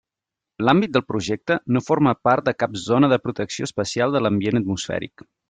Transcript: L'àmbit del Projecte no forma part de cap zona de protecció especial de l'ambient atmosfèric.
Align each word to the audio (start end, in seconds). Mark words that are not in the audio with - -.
L'àmbit 0.69 0.95
del 0.95 1.03
Projecte 1.11 1.57
no 1.75 1.83
forma 1.89 2.13
part 2.29 2.47
de 2.47 2.55
cap 2.63 2.79
zona 2.87 3.11
de 3.13 3.21
protecció 3.27 3.69
especial 3.71 4.17
de 4.19 4.25
l'ambient 4.25 4.63
atmosfèric. 4.63 5.27